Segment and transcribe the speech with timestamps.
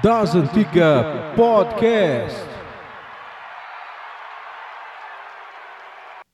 [0.00, 2.36] das Antigas Podcast.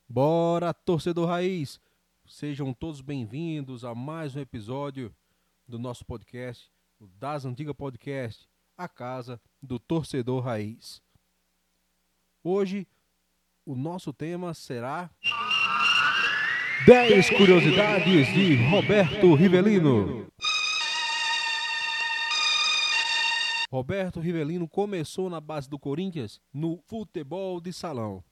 [0.07, 1.81] Bora, torcedor raiz!
[2.27, 5.13] Sejam todos bem-vindos a mais um episódio
[5.67, 6.71] do nosso podcast,
[7.01, 11.03] o Das Antigas Podcast, a casa do torcedor raiz.
[12.45, 12.87] Hoje,
[13.65, 15.11] o nosso tema será
[16.87, 20.27] 10 curiosidades de Roberto Rivelino.
[23.71, 28.25] Roberto Rivelino começou na base do Corinthians no futebol de salão.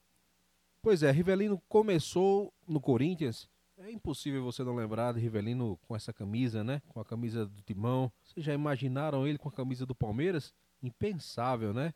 [0.81, 3.47] Pois é, Rivelino começou no Corinthians.
[3.77, 6.81] É impossível você não lembrar de Rivelino com essa camisa, né?
[6.87, 8.11] Com a camisa do Timão.
[8.23, 10.55] Vocês já imaginaram ele com a camisa do Palmeiras?
[10.81, 11.93] Impensável, né?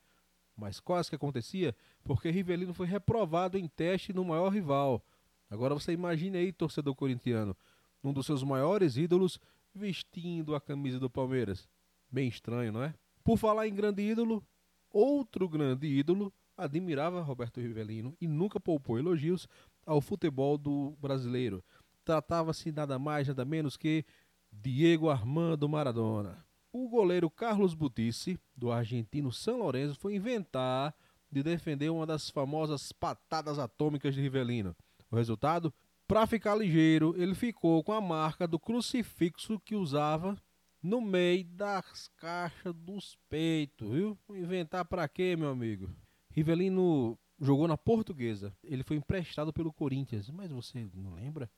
[0.56, 5.04] Mas quase que acontecia porque Rivelino foi reprovado em teste no maior rival.
[5.50, 7.58] Agora você imagine aí, torcedor corintiano,
[8.04, 9.40] um dos seus maiores ídolos
[9.74, 11.68] vestindo a camisa do Palmeiras.
[12.12, 12.94] Bem estranho, não é?
[13.24, 14.44] Por falar em grande ídolo,
[14.92, 19.48] outro grande ídolo admirava Roberto Rivelino e nunca poupou elogios
[19.86, 21.64] ao futebol do brasileiro.
[22.04, 24.06] Tratava-se nada mais, nada menos que
[24.52, 26.46] Diego Armando Maradona.
[26.74, 30.96] O goleiro Carlos Butici, do argentino São Lourenço, foi inventar
[31.32, 34.76] de defender uma das famosas patadas atômicas de Rivelino.
[35.10, 35.74] O resultado?
[36.08, 40.38] Para ficar ligeiro, ele ficou com a marca do crucifixo que usava
[40.82, 44.18] no meio das caixas dos peitos, viu?
[44.30, 45.90] Inventar para quê, meu amigo?
[46.32, 48.56] Rivelino jogou na Portuguesa.
[48.64, 51.50] Ele foi emprestado pelo Corinthians, mas você não lembra?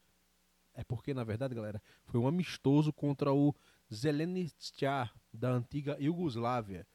[0.73, 3.55] É porque, na verdade, galera, foi um amistoso contra o
[3.93, 6.85] Zelenstia da antiga Iugoslávia.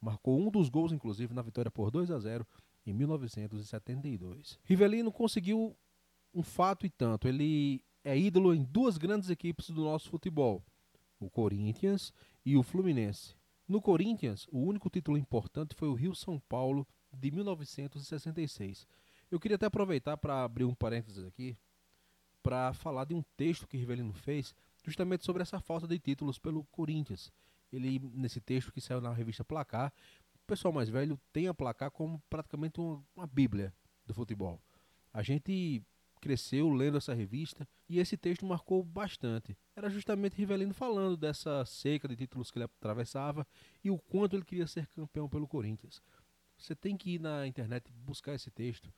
[0.00, 2.46] Marcou um dos gols, inclusive, na vitória por 2 a 0
[2.86, 4.58] em 1972.
[4.64, 5.76] Rivelino conseguiu
[6.32, 7.26] um fato e tanto.
[7.26, 10.64] Ele é ídolo em duas grandes equipes do nosso futebol
[11.18, 12.12] o Corinthians
[12.44, 13.34] e o Fluminense.
[13.66, 18.86] No Corinthians, o único título importante foi o Rio São Paulo de 1966.
[19.30, 21.56] Eu queria até aproveitar para abrir um parênteses aqui
[22.42, 24.54] para falar de um texto que Rivelino fez
[24.84, 27.32] justamente sobre essa falta de títulos pelo Corinthians.
[27.72, 29.92] Ele nesse texto que saiu na revista Placar,
[30.34, 33.74] o pessoal mais velho tem a Placar como praticamente uma, uma bíblia
[34.06, 34.62] do futebol.
[35.12, 35.82] A gente
[36.20, 39.56] cresceu lendo essa revista e esse texto marcou bastante.
[39.74, 43.46] Era justamente Rivelino falando dessa seca de títulos que ele atravessava
[43.82, 46.02] e o quanto ele queria ser campeão pelo Corinthians.
[46.56, 48.92] Você tem que ir na internet buscar esse texto,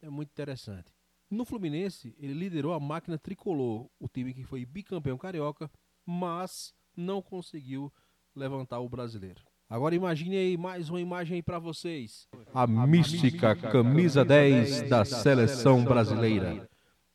[0.00, 0.94] é muito interessante.
[1.30, 5.70] No Fluminense, ele liderou a máquina tricolor, o time que foi bicampeão carioca,
[6.04, 7.92] mas não conseguiu
[8.34, 9.42] levantar o brasileiro.
[9.70, 12.28] Agora imagine aí mais uma imagem aí para vocês.
[12.52, 16.68] A, a mística, mística camisa 10 da seleção brasileira.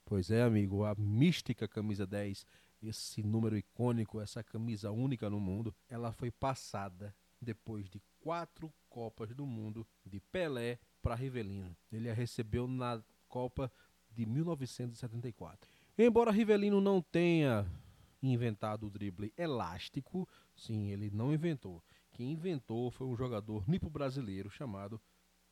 [0.05, 2.45] Pois é, amigo, a mística camisa 10,
[2.81, 9.35] esse número icônico, essa camisa única no mundo, ela foi passada depois de quatro Copas
[9.35, 11.75] do Mundo de Pelé para Rivelino.
[11.91, 13.69] Ele a recebeu na Copa
[14.09, 15.69] de 1974.
[15.97, 17.69] Embora Rivelino não tenha
[18.23, 21.83] inventado o drible elástico, sim, ele não inventou.
[22.16, 25.02] Quem inventou foi um jogador nipo brasileiro chamado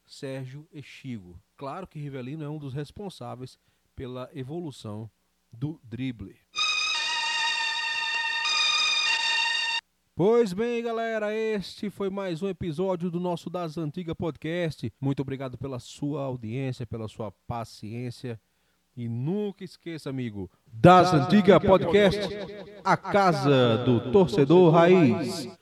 [0.05, 1.37] Sérgio Echigo.
[1.57, 3.59] Claro que Rivelino é um dos responsáveis
[3.93, 5.11] pela evolução
[5.51, 6.37] do drible.
[10.15, 14.89] Pois bem, galera, este foi mais um episódio do nosso Das Antigas Podcast.
[15.01, 18.39] Muito obrigado pela sua audiência, pela sua paciência.
[18.95, 25.61] E nunca esqueça, amigo, Das, das Antigas Podcast, Podcast, a casa do torcedor raiz.